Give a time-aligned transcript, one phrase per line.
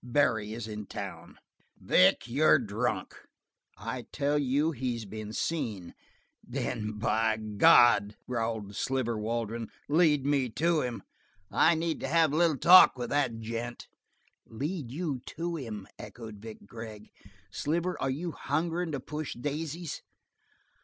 [0.00, 1.38] Barry is in town!"
[1.76, 3.16] "Vic, you're drunk."
[3.76, 5.92] "I tell you, he's been seen"
[6.44, 11.02] "Then by God," growled Sliver Waldron, "lead me to him.
[11.50, 13.88] I need to have a little talk with that gent."
[14.46, 17.10] "Lead you to him?" echoed Vic Gregg.
[17.50, 20.02] "Sliver, are you hungerin' to push daisies?"